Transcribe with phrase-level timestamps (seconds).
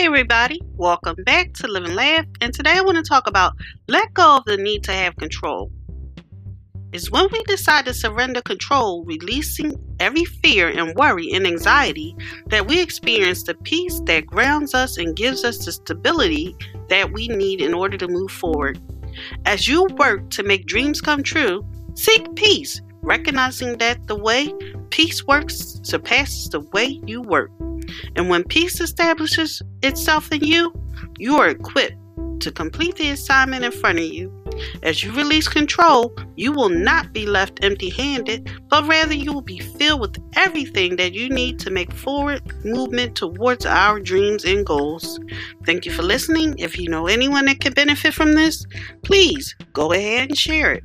[0.00, 2.24] Hey everybody, welcome back to Live and Laugh.
[2.40, 3.52] And today I want to talk about
[3.86, 5.70] let go of the need to have control.
[6.92, 12.16] Is when we decide to surrender control, releasing every fear and worry and anxiety
[12.46, 16.56] that we experience the peace that grounds us and gives us the stability
[16.88, 18.80] that we need in order to move forward.
[19.44, 21.62] As you work to make dreams come true,
[21.92, 24.50] seek peace, recognizing that the way
[24.88, 27.50] peace works surpasses the way you work.
[28.16, 30.72] And when peace establishes itself in you,
[31.18, 31.96] you are equipped
[32.40, 34.34] to complete the assignment in front of you.
[34.82, 39.42] As you release control, you will not be left empty handed, but rather you will
[39.42, 44.66] be filled with everything that you need to make forward movement towards our dreams and
[44.66, 45.20] goals.
[45.64, 46.58] Thank you for listening.
[46.58, 48.66] If you know anyone that could benefit from this,
[49.02, 50.84] please go ahead and share it.